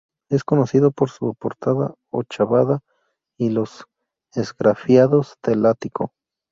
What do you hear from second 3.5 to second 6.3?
los esgrafiados del ático.